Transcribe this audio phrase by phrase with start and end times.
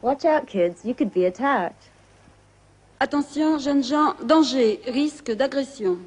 [0.00, 0.84] Watch out, kids.
[0.84, 1.90] You could be attacked.
[3.00, 5.98] Attention, jeunes gens, danger, risque d'agression.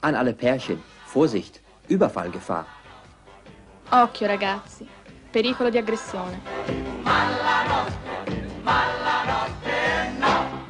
[0.00, 0.80] An alle Pärchen,
[1.12, 2.66] Vorsicht, Überfallgefahr.
[3.90, 4.86] Occhio ragazzi,
[5.30, 6.40] pericolo di aggressione.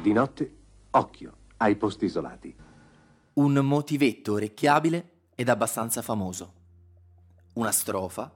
[0.01, 0.55] Di notte,
[0.91, 2.53] occhio ai posti isolati.
[3.35, 6.53] Un motivetto orecchiabile ed abbastanza famoso.
[7.53, 8.29] Una strofa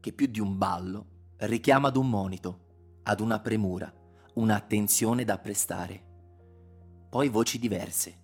[0.00, 1.06] che più di un ballo
[1.38, 2.58] richiama ad un monito,
[3.04, 3.92] ad una premura,
[4.34, 6.12] un'attenzione da prestare.
[7.08, 8.18] Poi voci diverse,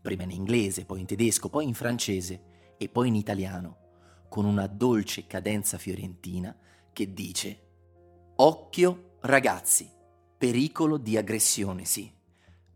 [0.00, 3.78] prima in inglese, poi in tedesco, poi in francese e poi in italiano,
[4.28, 6.56] con una dolce cadenza fiorentina
[6.92, 7.60] che dice
[8.36, 9.88] Occhio ragazzi,
[10.36, 12.12] pericolo di aggressione, sì,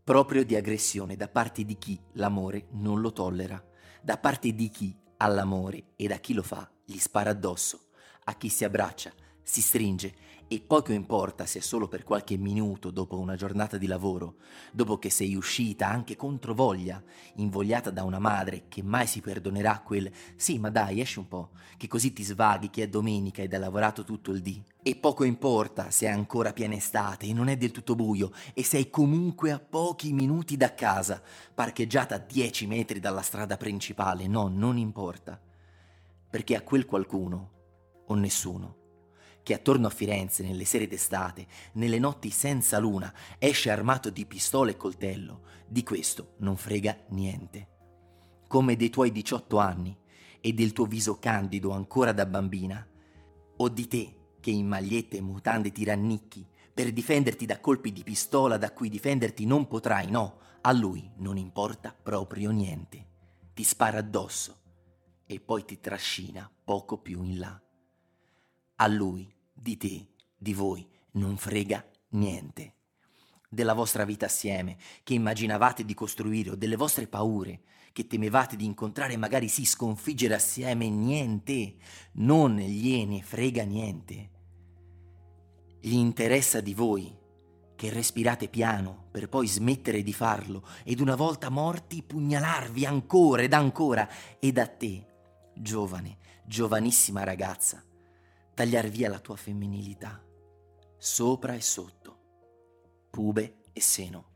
[0.03, 3.61] proprio di aggressione da parte di chi l'amore non lo tollera,
[4.01, 7.87] da parte di chi all'amore e da chi lo fa gli spara addosso,
[8.23, 9.11] a chi si abbraccia,
[9.41, 10.15] si stringe
[10.49, 14.35] e poco importa se è solo per qualche minuto dopo una giornata di lavoro,
[14.71, 17.03] dopo che sei uscita anche contro voglia,
[17.35, 21.49] invogliata da una madre che mai si perdonerà quel sì ma dai esci un po',
[21.75, 24.63] che così ti svaghi che è domenica ed hai lavorato tutto il dì.
[24.81, 28.63] E poco importa se è ancora piena estate e non è del tutto buio e
[28.63, 31.21] sei comunque a pochi minuti da casa,
[31.53, 35.37] parcheggiata a 10 metri dalla strada principale, no, non importa.
[36.29, 37.51] Perché a quel qualcuno
[38.07, 38.85] o nessuno
[39.47, 44.71] che attorno a Firenze, nelle sere d'estate, nelle notti senza luna, esce armato di pistola
[44.71, 47.67] e coltello, di questo non frega niente.
[48.45, 49.97] Come dei tuoi 18 anni
[50.41, 52.85] e del tuo viso candido ancora da bambina,
[53.55, 58.03] o di te che in magliette e mutande ti rannicchi per difenderti da colpi di
[58.03, 63.07] pistola da cui difenderti non potrai, no, a lui non importa proprio niente.
[63.53, 64.57] Ti spara addosso
[65.25, 67.61] e poi ti trascina poco più in là.
[68.79, 72.73] A lui di te, di voi, non frega niente.
[73.49, 78.65] Della vostra vita assieme, che immaginavate di costruire, o delle vostre paure, che temevate di
[78.65, 81.75] incontrare e magari sì sconfiggere assieme, niente,
[82.13, 84.29] non gliene frega niente.
[85.79, 87.15] Gli interessa di voi,
[87.75, 93.53] che respirate piano per poi smettere di farlo ed una volta morti pugnalarvi ancora ed
[93.53, 95.05] ancora ed a te,
[95.53, 97.83] giovane, giovanissima ragazza,
[98.57, 100.19] tagliar via la tua femminilità,
[100.97, 104.31] sopra e sotto, pube e seno.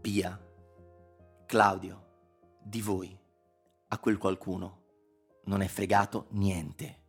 [0.00, 0.40] Pia,
[1.46, 3.18] Claudio, di voi,
[3.88, 4.84] a quel qualcuno,
[5.46, 7.02] non è fregato niente.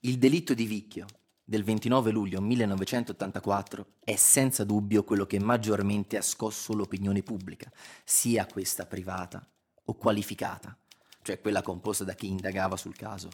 [0.00, 1.06] Il delitto di Vicchio
[1.42, 7.72] del 29 luglio 1984 è senza dubbio quello che maggiormente ha scosso l'opinione pubblica,
[8.04, 9.50] sia questa privata
[9.84, 10.78] o qualificata
[11.28, 13.28] cioè quella composta da chi indagava sul caso.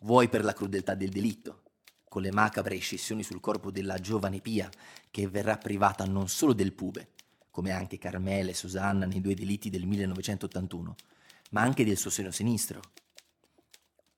[0.00, 1.62] Vuoi per la crudeltà del delitto,
[2.06, 4.68] con le macabre scissioni sul corpo della giovane Pia,
[5.10, 7.12] che verrà privata non solo del pube,
[7.50, 10.94] come anche Carmela e Susanna nei due delitti del 1981,
[11.52, 12.82] ma anche del suo seno sinistro.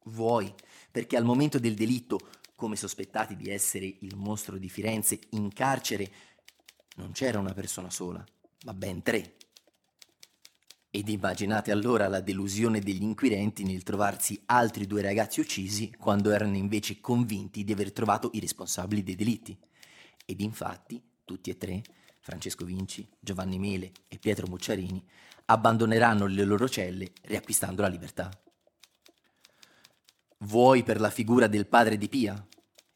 [0.06, 0.52] Vuoi
[0.90, 2.18] perché al momento del delitto,
[2.56, 6.10] come sospettati di essere il mostro di Firenze, in carcere
[6.96, 8.26] non c'era una persona sola,
[8.64, 9.36] ma ben tre.
[10.94, 16.54] Ed immaginate allora la delusione degli inquirenti nel trovarsi altri due ragazzi uccisi quando erano
[16.54, 19.58] invece convinti di aver trovato i responsabili dei delitti.
[20.26, 21.82] Ed infatti, tutti e tre,
[22.20, 25.02] Francesco Vinci, Giovanni Mele e Pietro Mucciarini,
[25.46, 28.28] abbandoneranno le loro celle riacquistando la libertà.
[30.40, 32.46] Vuoi per la figura del padre di Pia,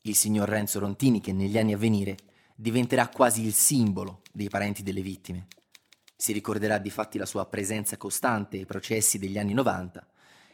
[0.02, 2.18] il signor Renzo Rontini che negli anni a venire
[2.54, 5.46] diventerà quasi il simbolo dei parenti delle vittime
[6.16, 10.06] si ricorderà di fatti la sua presenza costante ai processi degli anni 90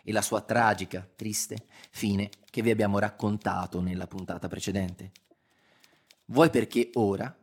[0.02, 5.12] e la sua tragica, triste fine che vi abbiamo raccontato nella puntata precedente.
[6.26, 7.34] Vuoi perché ora,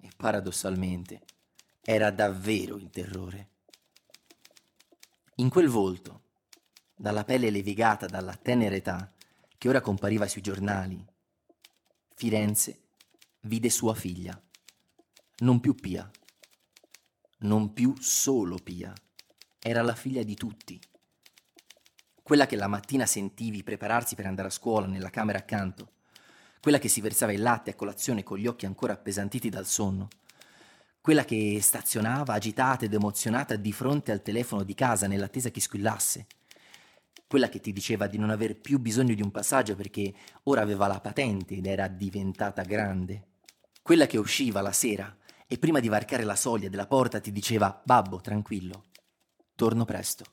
[0.00, 1.22] e paradossalmente,
[1.82, 3.48] era davvero il terrore.
[5.36, 6.22] In quel volto,
[6.94, 9.12] dalla pelle levigata dalla tenera età,
[9.58, 11.04] che ora compariva sui giornali,
[12.14, 12.82] Firenze
[13.40, 14.40] vide sua figlia,
[15.38, 16.08] non più Pia,
[17.44, 18.92] non più solo Pia,
[19.58, 20.80] era la figlia di tutti.
[22.22, 25.90] Quella che la mattina sentivi prepararsi per andare a scuola nella camera accanto,
[26.60, 30.08] quella che si versava il latte a colazione con gli occhi ancora appesantiti dal sonno,
[31.02, 36.26] quella che stazionava agitata ed emozionata di fronte al telefono di casa nell'attesa che squillasse,
[37.26, 40.14] quella che ti diceva di non aver più bisogno di un passaggio perché
[40.44, 43.26] ora aveva la patente ed era diventata grande,
[43.82, 45.14] quella che usciva la sera
[45.46, 48.84] e prima di varcare la soglia della porta ti diceva Babbo, tranquillo,
[49.54, 50.24] torno presto.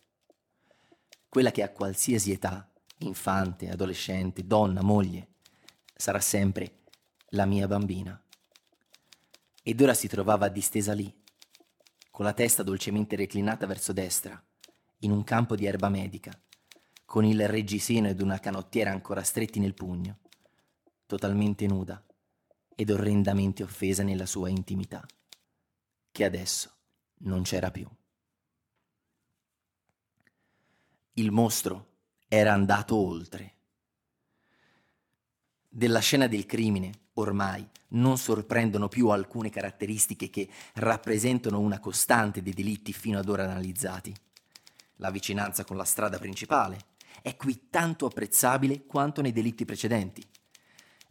[1.28, 2.70] Quella che a qualsiasi età
[3.00, 5.36] infante, adolescente, donna, moglie,
[5.96, 6.84] sarà sempre
[7.30, 8.22] la mia bambina.
[9.64, 11.14] Ed ora si trovava distesa lì,
[12.10, 14.42] con la testa dolcemente reclinata verso destra,
[15.00, 16.32] in un campo di erba medica,
[17.06, 20.20] con il reggiseno ed una canottiera ancora stretti nel pugno,
[21.06, 22.04] totalmente nuda
[22.82, 25.06] ed orrendamente offesa nella sua intimità,
[26.12, 26.72] che adesso
[27.20, 27.88] non c'era più.
[31.14, 31.90] Il mostro
[32.28, 33.54] era andato oltre.
[35.70, 42.54] Della scena del crimine, ormai, non sorprendono più alcune caratteristiche che rappresentano una costante dei
[42.54, 44.12] delitti fino ad ora analizzati.
[44.96, 46.80] La vicinanza con la strada principale
[47.22, 50.31] è qui tanto apprezzabile quanto nei delitti precedenti.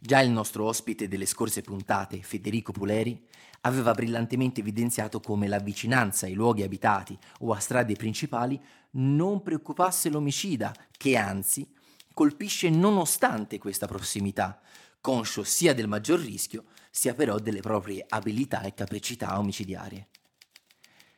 [0.03, 3.23] Già il nostro ospite delle scorse puntate, Federico Puleri,
[3.61, 8.59] aveva brillantemente evidenziato come la vicinanza ai luoghi abitati o a strade principali
[8.93, 11.71] non preoccupasse l'omicida, che anzi
[12.15, 14.59] colpisce nonostante questa prossimità,
[14.99, 20.07] conscio sia del maggior rischio, sia però delle proprie abilità e capacità omicidiarie.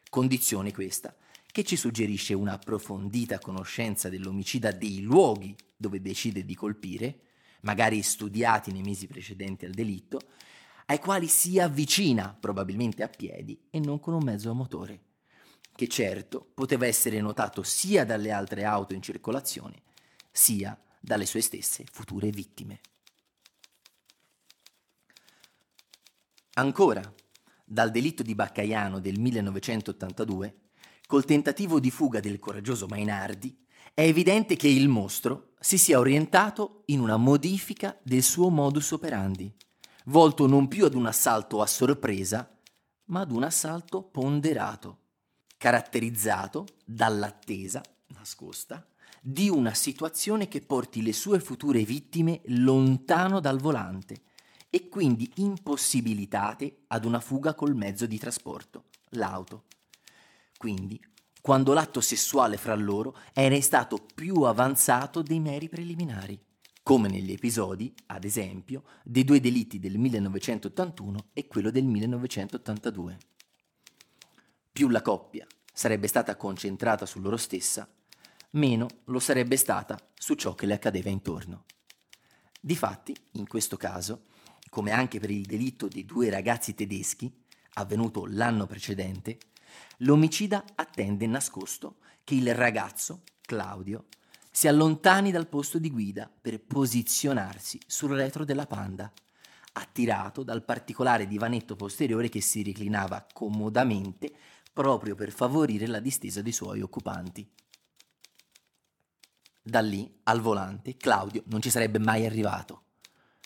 [0.10, 1.16] Condizione questa
[1.50, 7.20] che ci suggerisce una approfondita conoscenza dell'omicida dei luoghi dove decide di colpire,
[7.64, 10.20] magari studiati nei mesi precedenti al delitto,
[10.88, 15.02] ai quali si avvicina probabilmente a piedi e non con un mezzo a motore,
[15.76, 19.82] che certo poteva essere notato sia dalle altre auto in circolazione,
[20.32, 22.80] sia dalle sue stesse future vittime.
[26.56, 27.02] Ancora,
[27.66, 30.58] dal delitto di Baccaiano del 1982,
[31.08, 33.63] col tentativo di fuga del coraggioso Mainardi,
[33.94, 39.52] è evidente che il mostro si sia orientato in una modifica del suo modus operandi,
[40.06, 42.50] volto non più ad un assalto a sorpresa,
[43.06, 45.00] ma ad un assalto ponderato,
[45.58, 48.86] caratterizzato dall'attesa nascosta
[49.26, 54.24] di una situazione che porti le sue future vittime lontano dal volante
[54.70, 59.66] e quindi impossibilitate ad una fuga col mezzo di trasporto, l'auto.
[60.58, 61.00] Quindi,
[61.44, 66.40] quando l'atto sessuale fra loro era stato più avanzato dei meri preliminari
[66.82, 73.18] come negli episodi, ad esempio, dei due delitti del 1981 e quello del 1982.
[74.72, 77.90] Più la coppia sarebbe stata concentrata su loro stessa,
[78.52, 81.66] meno lo sarebbe stata su ciò che le accadeva intorno.
[82.60, 84.28] Difatti, in questo caso,
[84.70, 87.30] come anche per il delitto dei due ragazzi tedeschi,
[87.76, 89.38] avvenuto l'anno precedente,
[89.98, 94.06] l'omicida attende nascosto che il ragazzo, Claudio,
[94.52, 99.12] si allontani dal posto di guida per posizionarsi sul retro della Panda,
[99.74, 104.32] attirato dal particolare divanetto posteriore che si reclinava comodamente
[104.72, 107.50] proprio per favorire la distesa dei suoi occupanti.
[109.62, 112.84] Da lì, al volante, Claudio non ci sarebbe mai arrivato,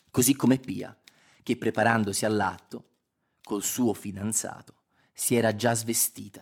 [0.09, 0.97] così come Pia,
[1.43, 2.89] che preparandosi all'atto,
[3.43, 4.75] col suo fidanzato,
[5.17, 6.41] si era già svestita,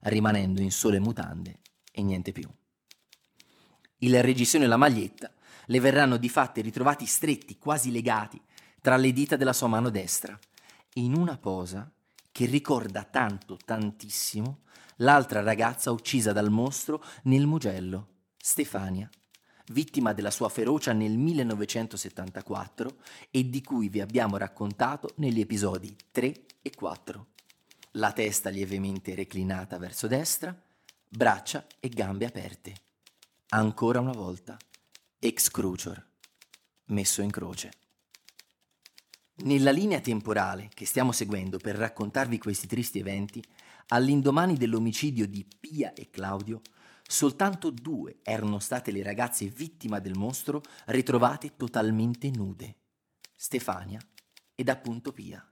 [0.00, 1.58] rimanendo in sole mutande
[1.92, 2.48] e niente più
[3.98, 5.32] il reggiseno e la maglietta,
[5.66, 8.40] le verranno di fatti ritrovati stretti, quasi legati,
[8.80, 10.38] tra le dita della sua mano destra,
[10.94, 11.90] in una posa
[12.30, 14.60] che ricorda tanto, tantissimo,
[14.96, 19.08] l'altra ragazza uccisa dal mostro nel Mugello, Stefania,
[19.68, 22.96] vittima della sua ferocia nel 1974
[23.30, 27.26] e di cui vi abbiamo raccontato negli episodi 3 e 4.
[27.96, 30.54] La testa lievemente reclinata verso destra,
[31.08, 32.74] braccia e gambe aperte.
[33.48, 34.54] Ancora una volta,
[35.18, 36.06] ex crucior,
[36.86, 37.72] messo in croce.
[39.36, 43.42] Nella linea temporale che stiamo seguendo per raccontarvi questi tristi eventi,
[43.88, 46.60] all'indomani dell'omicidio di Pia e Claudio,
[47.02, 52.76] soltanto due erano state le ragazze vittima del mostro ritrovate totalmente nude,
[53.34, 54.00] Stefania
[54.54, 55.42] ed appunto Pia.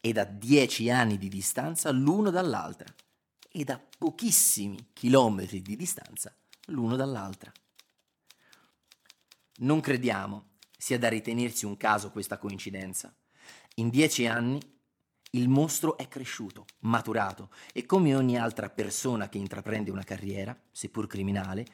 [0.00, 2.92] Ed a dieci anni di distanza l'uno dall'altra,
[3.50, 6.34] ed a pochissimi chilometri di distanza
[6.66, 7.52] l'uno dall'altra.
[9.58, 13.12] Non crediamo sia da ritenersi un caso questa coincidenza.
[13.76, 14.60] In dieci anni
[15.32, 21.06] il mostro è cresciuto, maturato e come ogni altra persona che intraprende una carriera, seppur
[21.06, 21.66] criminale,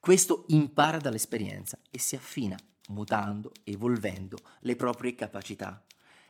[0.00, 2.56] questo impara dall'esperienza e si affina,
[2.88, 5.84] mutando, evolvendo le proprie capacità.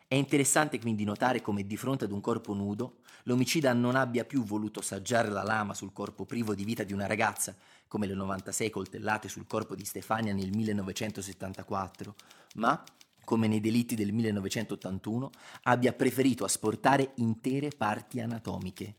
[0.08, 4.44] È interessante quindi notare come di fronte ad un corpo nudo l'omicida non abbia più
[4.44, 7.56] voluto saggiare la lama sul corpo privo di vita di una ragazza,
[7.88, 12.14] come le 96 coltellate sul corpo di Stefania nel 1974,
[12.54, 12.84] ma,
[13.24, 15.30] come nei delitti del 1981,
[15.64, 18.94] abbia preferito asportare intere parti anatomiche,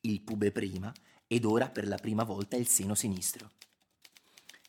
[0.00, 0.92] il pube prima
[1.26, 3.52] ed ora per la prima volta il seno sinistro.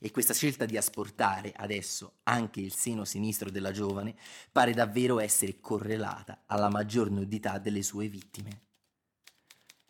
[0.05, 4.15] E questa scelta di asportare adesso anche il seno sinistro della giovane
[4.51, 8.63] pare davvero essere correlata alla maggior nudità delle sue vittime.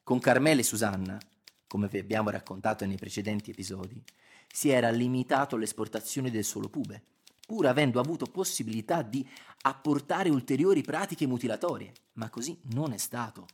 [0.04, 1.18] Con Carmela e Susanna,
[1.66, 4.04] come vi abbiamo raccontato nei precedenti episodi,
[4.48, 7.02] si era limitato all'esportazione del solo pube,
[7.48, 9.28] pur avendo avuto possibilità di
[9.62, 13.48] apportare ulteriori pratiche mutilatorie, ma così non è stato.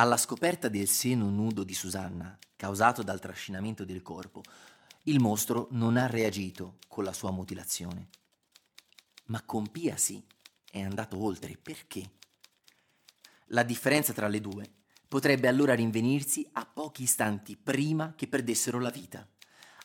[0.00, 4.40] Alla scoperta del seno nudo di Susanna, causato dal trascinamento del corpo,
[5.02, 8.08] il mostro non ha reagito con la sua mutilazione.
[9.26, 10.24] Ma con Pia sì,
[10.70, 11.58] è andato oltre.
[11.62, 12.12] Perché?
[13.48, 14.72] La differenza tra le due
[15.06, 19.28] potrebbe allora rinvenirsi a pochi istanti prima che perdessero la vita,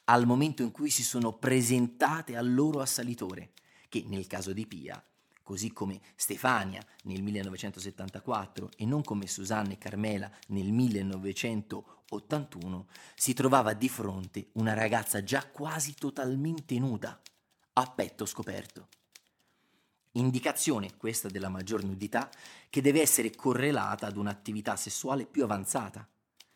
[0.06, 3.52] al momento in cui si sono presentate al loro assalitore,
[3.90, 5.06] che nel caso di Pia
[5.46, 13.74] così come Stefania nel 1974 e non come Susanna e Carmela nel 1981, si trovava
[13.74, 17.22] di fronte una ragazza già quasi totalmente nuda,
[17.74, 18.88] a petto scoperto.
[20.14, 22.28] Indicazione questa della maggior nudità
[22.68, 26.10] che deve essere correlata ad un'attività sessuale più avanzata,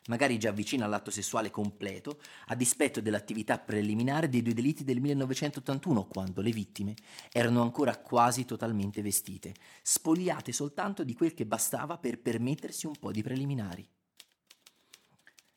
[0.09, 6.05] magari già vicina all'atto sessuale completo, a dispetto dell'attività preliminare dei due delitti del 1981,
[6.05, 6.95] quando le vittime
[7.31, 13.11] erano ancora quasi totalmente vestite, spogliate soltanto di quel che bastava per permettersi un po'
[13.11, 13.87] di preliminari.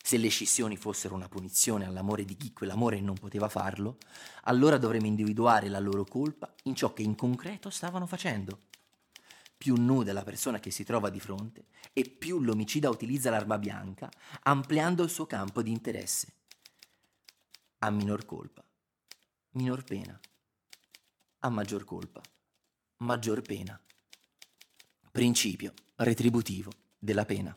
[0.05, 3.99] Se le scissioni fossero una punizione all'amore di chi quell'amore non poteva farlo,
[4.43, 8.65] allora dovremmo individuare la loro colpa in ciò che in concreto stavano facendo
[9.63, 14.11] più nuda la persona che si trova di fronte e più l'omicida utilizza l'arma bianca,
[14.43, 16.33] ampliando il suo campo di interesse.
[17.79, 18.65] A minor colpa,
[19.51, 20.19] minor pena.
[21.39, 22.21] A maggior colpa,
[22.97, 23.81] maggior pena.
[25.13, 27.57] Principio retributivo della pena.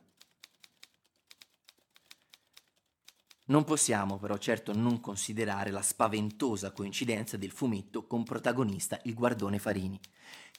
[3.47, 9.57] Non possiamo però certo non considerare la spaventosa coincidenza del fumetto con protagonista il guardone
[9.57, 9.99] Farini,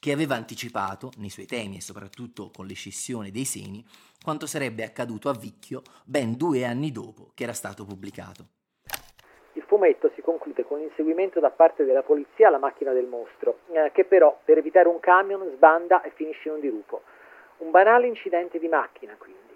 [0.07, 3.85] che aveva anticipato, nei suoi temi e soprattutto con l'escissione dei seni,
[4.23, 8.45] quanto sarebbe accaduto a Vicchio ben due anni dopo che era stato pubblicato.
[9.55, 13.91] Il fumetto si conclude con l'inseguimento da parte della polizia alla macchina del mostro, eh,
[13.93, 17.03] che però, per evitare un camion, sbanda e finisce in un dirupo.
[17.57, 19.55] Un banale incidente di macchina, quindi.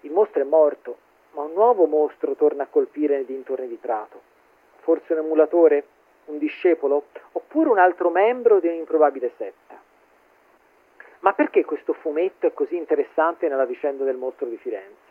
[0.00, 0.98] Il mostro è morto,
[1.30, 4.20] ma un nuovo mostro torna a colpire nei dintorni di Prato.
[4.80, 5.86] Forse un emulatore?
[6.26, 7.04] Un discepolo?
[7.32, 9.80] Oppure un altro membro di un'improbabile setta?
[11.20, 15.10] Ma perché questo fumetto è così interessante nella vicenda del mostro di Firenze?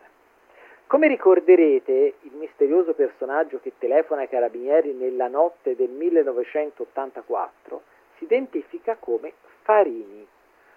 [0.88, 7.82] Come ricorderete, il misterioso personaggio che telefona ai carabinieri nella notte del 1984
[8.18, 10.27] si identifica come Farini,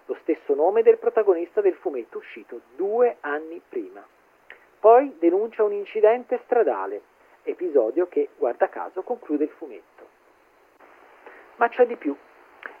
[0.05, 4.05] lo stesso nome del protagonista del fumetto uscito due anni prima.
[4.79, 7.01] Poi denuncia un incidente stradale,
[7.43, 9.94] episodio che, guarda caso, conclude il fumetto.
[11.57, 12.15] Ma c'è di più.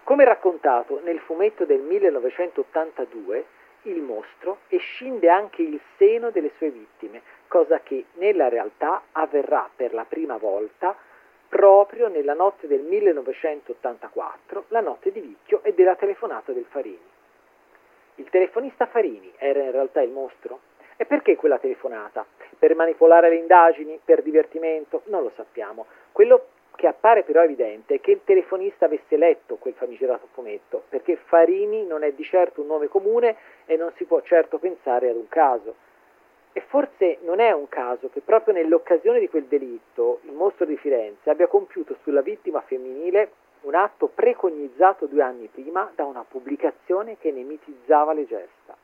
[0.03, 3.45] Come raccontato nel fumetto del 1982,
[3.83, 9.93] il mostro escinde anche il seno delle sue vittime, cosa che nella realtà avverrà per
[9.93, 10.95] la prima volta
[11.47, 17.13] proprio nella notte del 1984, la notte di Vicchio e della telefonata del Farini.
[18.15, 20.59] Il telefonista Farini era in realtà il mostro?
[20.97, 22.25] E perché quella telefonata?
[22.57, 23.99] Per manipolare le indagini?
[24.03, 25.01] Per divertimento?
[25.05, 25.85] Non lo sappiamo.
[26.11, 31.15] Quello che appare però evidente è che il telefonista avesse letto quel famigerato fumetto, perché
[31.15, 35.15] Farini non è di certo un nome comune e non si può certo pensare ad
[35.15, 35.75] un caso.
[36.53, 40.77] E forse non è un caso che proprio nell'occasione di quel delitto il mostro di
[40.77, 47.17] Firenze abbia compiuto sulla vittima femminile un atto preconizzato due anni prima da una pubblicazione
[47.17, 48.77] che ne mitizzava le gesta.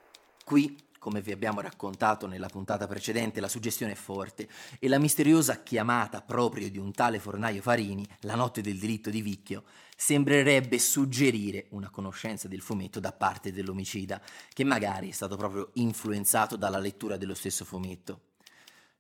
[0.44, 5.64] Qui come vi abbiamo raccontato nella puntata precedente, la suggestione è forte e la misteriosa
[5.64, 9.64] chiamata proprio di un tale fornaio Farini, la notte del delitto di Vicchio,
[9.98, 14.22] sembrerebbe suggerire una conoscenza del fumetto da parte dell'omicida,
[14.54, 18.20] che magari è stato proprio influenzato dalla lettura dello stesso fumetto.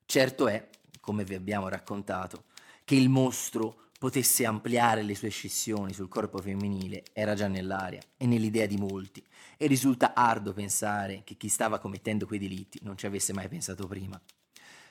[0.04, 0.70] Certo è,
[1.02, 2.46] come vi abbiamo raccontato,
[2.84, 8.26] che il mostro potesse ampliare le sue scissioni sul corpo femminile era già nell'aria e
[8.26, 9.24] nell'idea di molti,
[9.58, 13.86] e risulta ardo pensare che chi stava commettendo quei delitti non ci avesse mai pensato
[13.86, 14.20] prima.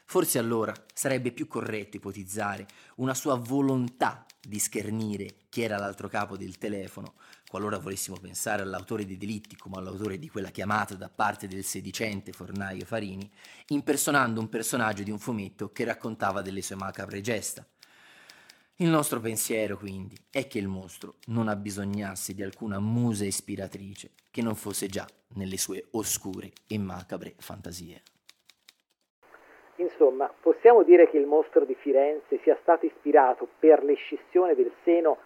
[0.05, 6.37] Forse allora sarebbe più corretto ipotizzare una sua volontà di schernire chi era l'altro capo
[6.37, 7.15] del telefono,
[7.49, 12.31] qualora volessimo pensare all'autore dei delitti come all'autore di quella chiamata da parte del sedicente
[12.31, 13.29] fornaio Farini,
[13.71, 17.67] impersonando un personaggio di un fumetto che raccontava delle sue macabre gesta.
[18.83, 24.41] Il nostro pensiero, quindi, è che il mostro non abbisognasse di alcuna musa ispiratrice che
[24.41, 28.01] non fosse già nelle sue oscure e macabre fantasie.
[29.77, 35.19] Insomma, possiamo dire che il mostro di Firenze sia stato ispirato per l'escissione del seno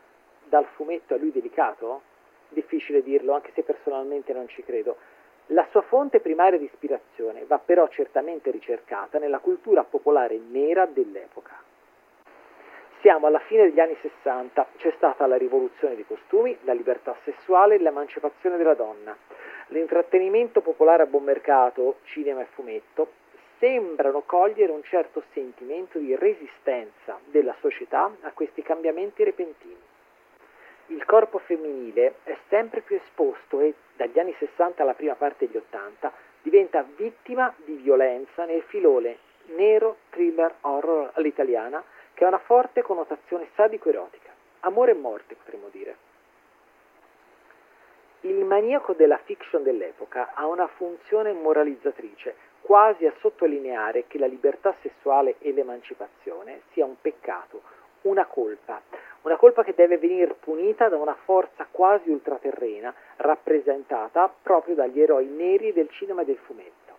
[0.48, 2.02] dal fumetto a lui dedicato?
[2.48, 4.96] Difficile dirlo, anche se personalmente non ci credo.
[5.48, 11.63] La sua fonte primaria di ispirazione va però certamente ricercata nella cultura popolare nera dell'epoca.
[13.04, 17.74] Siamo alla fine degli anni 60, c'è stata la rivoluzione dei costumi, la libertà sessuale
[17.74, 19.14] e l'emancipazione della donna.
[19.66, 23.12] L'intrattenimento popolare a buon mercato, cinema e fumetto,
[23.58, 29.82] sembrano cogliere un certo sentimento di resistenza della società a questi cambiamenti repentini.
[30.86, 35.58] Il corpo femminile è sempre più esposto e dagli anni 60 alla prima parte degli
[35.58, 39.18] 80 diventa vittima di violenza nel filone
[39.48, 41.84] nero thriller horror all'italiana
[42.14, 44.30] che ha una forte connotazione sadico-erotica.
[44.60, 45.96] Amore e morte, potremmo dire.
[48.20, 54.74] Il maniaco della fiction dell'epoca ha una funzione moralizzatrice, quasi a sottolineare che la libertà
[54.80, 57.60] sessuale e l'emancipazione sia un peccato,
[58.02, 58.80] una colpa,
[59.22, 65.26] una colpa che deve venire punita da una forza quasi ultraterrena rappresentata proprio dagli eroi
[65.26, 66.96] neri del cinema e del fumetto.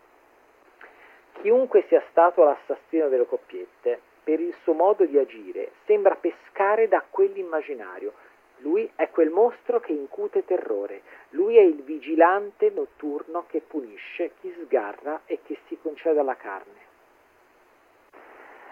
[1.42, 7.04] Chiunque sia stato l'assassino delle coppiette, per il suo modo di agire, sembra pescare da
[7.08, 8.14] quell'immaginario.
[8.60, 14.52] Lui è quel mostro che incute terrore, lui è il vigilante notturno che punisce chi
[14.64, 16.94] sgarra e che si concede la carne.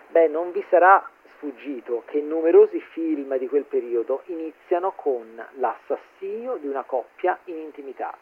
[0.07, 6.67] Beh, non vi sarà sfuggito che numerosi film di quel periodo iniziano con l'assassinio di
[6.67, 8.17] una coppia in intimità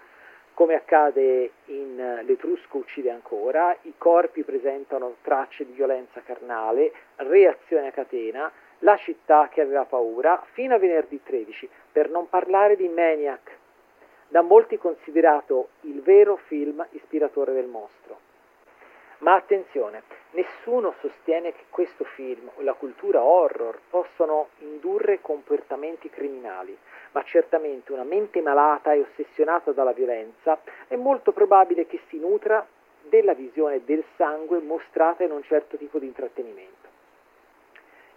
[0.54, 7.88] come accade in eh, L'Etrusco uccide ancora, i corpi presentano tracce di violenza carnale, reazione
[7.88, 12.88] a catena, la città che aveva paura, fino a venerdì 13, per non parlare di
[12.88, 13.58] Maniac,
[14.28, 18.30] da molti considerato il vero film ispiratore del mostro.
[19.20, 26.76] Ma attenzione, nessuno sostiene che questo film o la cultura horror possano indurre comportamenti criminali
[27.12, 32.66] ma certamente una mente malata e ossessionata dalla violenza è molto probabile che si nutra
[33.04, 36.90] della visione del sangue mostrata in un certo tipo di intrattenimento.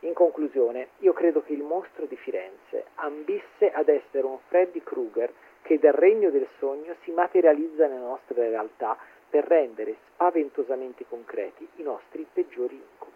[0.00, 5.32] In conclusione, io credo che il mostro di Firenze ambisse ad essere un Freddy Krueger
[5.62, 8.98] che dal regno del sogno si materializza nella nostra realtà
[9.30, 13.13] per rendere spaventosamente concreti i nostri peggiori incubi.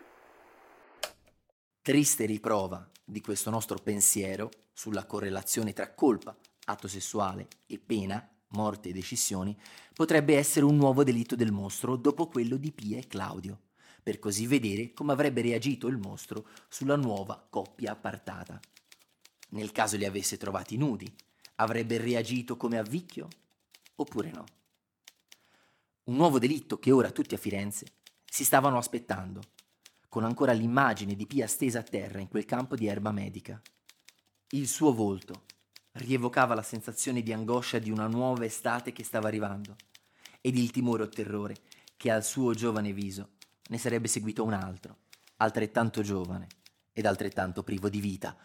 [1.89, 8.91] Triste riprova di questo nostro pensiero sulla correlazione tra colpa, atto sessuale e pena, morte
[8.91, 9.59] e decisioni,
[9.95, 13.61] potrebbe essere un nuovo delitto del mostro dopo quello di Pia e Claudio,
[14.03, 18.61] per così vedere come avrebbe reagito il mostro sulla nuova coppia appartata.
[19.53, 21.11] Nel caso li avesse trovati nudi,
[21.55, 23.29] avrebbe reagito come a Vicchio?
[23.95, 24.45] Oppure no?
[26.05, 27.87] Un nuovo delitto che ora tutti a Firenze
[28.27, 29.41] si stavano aspettando
[30.09, 33.61] con ancora l'immagine di Pia stesa a terra in quel campo di erba medica.
[34.51, 35.45] Il suo volto
[35.93, 39.77] rievocava la sensazione di angoscia di una nuova estate che stava arrivando
[40.41, 41.57] ed il timore o terrore
[41.97, 43.31] che al suo giovane viso
[43.69, 44.97] ne sarebbe seguito un altro,
[45.37, 46.47] altrettanto giovane
[46.93, 48.37] ed altrettanto privo di vita.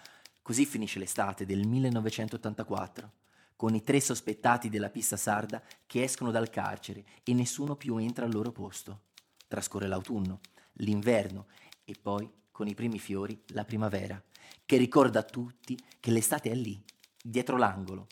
[0.41, 3.11] Così finisce l'estate del 1984,
[3.55, 8.25] con i tre sospettati della pista sarda che escono dal carcere e nessuno più entra
[8.25, 9.03] al loro posto.
[9.47, 10.41] Trascorre l'autunno
[10.73, 11.47] l'inverno
[11.83, 14.21] e poi, con i primi fiori, la primavera,
[14.65, 16.81] che ricorda a tutti che l'estate è lì,
[17.21, 18.07] dietro l'angolo,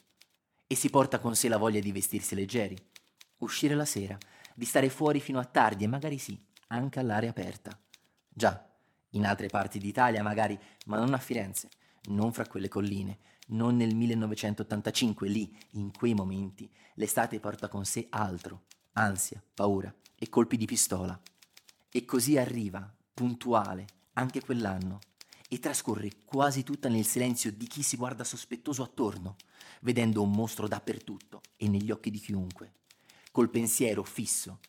[0.67, 2.75] e si porta con sé la voglia di vestirsi leggeri,
[3.39, 4.17] uscire la sera,
[4.55, 7.77] di stare fuori fino a tardi e magari sì, anche all'aria aperta.
[8.27, 8.69] Già,
[9.11, 11.69] in altre parti d'Italia magari, ma non a Firenze,
[12.09, 18.07] non fra quelle colline, non nel 1985, lì, in quei momenti, l'estate porta con sé
[18.09, 21.19] altro, ansia, paura e colpi di pistola.
[21.91, 24.99] E così arriva, puntuale, anche quell'anno,
[25.49, 29.35] e trascorre quasi tutta nel silenzio di chi si guarda sospettoso attorno,
[29.81, 32.75] vedendo un mostro dappertutto e negli occhi di chiunque,
[33.31, 34.59] col pensiero fisso.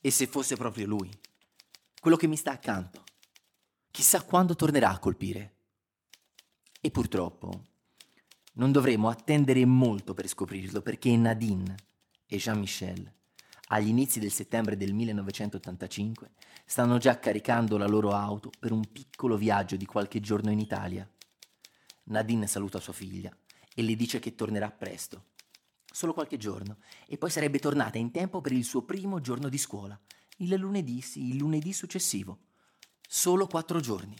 [0.00, 1.10] E se fosse proprio lui,
[2.00, 3.04] quello che mi sta accanto,
[3.90, 5.54] chissà quando tornerà a colpire.
[6.80, 7.66] E purtroppo
[8.54, 11.74] non dovremo attendere molto per scoprirlo perché Nadine
[12.24, 13.12] e Jean-Michel
[13.68, 16.30] agli inizi del settembre del 1985,
[16.64, 21.08] stanno già caricando la loro auto per un piccolo viaggio di qualche giorno in Italia.
[22.04, 23.36] Nadine saluta sua figlia
[23.74, 25.30] e le dice che tornerà presto.
[25.84, 29.58] Solo qualche giorno, e poi sarebbe tornata in tempo per il suo primo giorno di
[29.58, 29.98] scuola,
[30.38, 32.38] il lunedì, sì, il lunedì successivo.
[33.08, 34.16] Solo quattro giorni.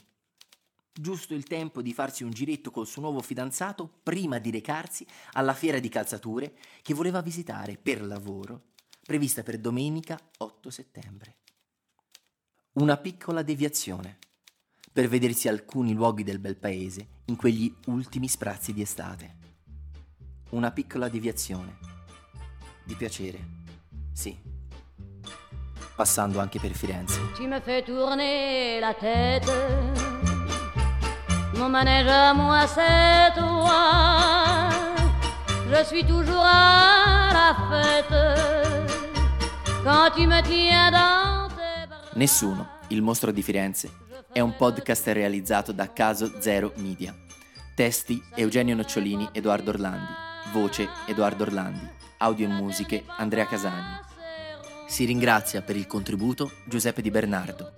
[0.91, 5.53] Giusto il tempo di farsi un giretto col suo nuovo fidanzato prima di recarsi alla
[5.53, 8.75] fiera di calzature che voleva visitare per lavoro
[9.07, 11.37] prevista per domenica 8 settembre.
[12.73, 14.17] Una piccola deviazione
[14.91, 19.35] per vedersi alcuni luoghi del bel paese in quegli ultimi sprazzi di estate.
[20.49, 21.77] Una piccola deviazione.
[22.83, 23.39] Di piacere,
[24.11, 24.37] sì.
[25.95, 27.31] Passando anche per Firenze.
[27.37, 29.49] Tu me fais tourner la tête.
[31.55, 34.69] Mon manège à moi, c'est toi.
[35.69, 38.66] Je suis toujours à la fête.
[42.15, 43.89] Nessuno, il mostro di Firenze,
[44.33, 47.15] è un podcast realizzato da Caso Zero Media.
[47.73, 50.11] Testi Eugenio Nocciolini, Edoardo Orlandi.
[50.51, 51.87] Voce Edoardo Orlandi.
[52.17, 53.97] Audio e musiche Andrea Casagni.
[54.87, 57.71] Si ringrazia per il contributo Giuseppe Di Bernardo.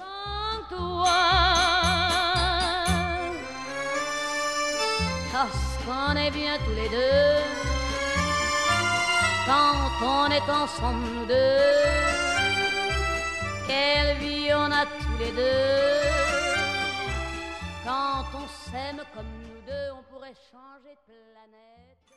[5.32, 6.16] Parce qu'on
[6.66, 7.49] tous les deux.
[9.50, 11.58] Quand on est ensemble, nous deux.
[13.66, 16.02] Quelle vie on a tous les deux.
[17.84, 22.09] Quand on s'aime comme nous deux, on pourrait changer de planète.